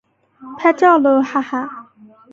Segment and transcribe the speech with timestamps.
[0.57, 1.91] 拍照喽哈哈